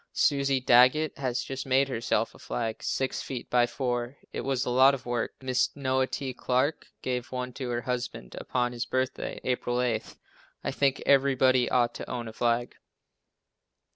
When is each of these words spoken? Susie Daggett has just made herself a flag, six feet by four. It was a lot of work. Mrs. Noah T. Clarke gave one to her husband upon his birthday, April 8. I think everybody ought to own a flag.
Susie 0.13 0.59
Daggett 0.59 1.15
has 1.19 1.43
just 1.43 1.63
made 1.67 1.87
herself 1.87 2.33
a 2.33 2.39
flag, 2.39 2.81
six 2.81 3.21
feet 3.21 3.47
by 3.51 3.67
four. 3.67 4.17
It 4.33 4.41
was 4.41 4.65
a 4.65 4.71
lot 4.71 4.95
of 4.95 5.05
work. 5.05 5.37
Mrs. 5.41 5.75
Noah 5.75 6.07
T. 6.07 6.33
Clarke 6.33 6.87
gave 7.03 7.31
one 7.31 7.53
to 7.53 7.69
her 7.69 7.81
husband 7.81 8.35
upon 8.39 8.71
his 8.71 8.87
birthday, 8.87 9.39
April 9.43 9.79
8. 9.79 10.15
I 10.63 10.71
think 10.71 11.03
everybody 11.05 11.69
ought 11.69 11.93
to 11.93 12.09
own 12.09 12.27
a 12.27 12.33
flag. 12.33 12.73